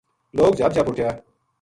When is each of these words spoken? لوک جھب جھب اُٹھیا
لوک 0.35 0.53
جھب 0.59 0.71
جھب 0.75 0.87
اُٹھیا 0.89 1.09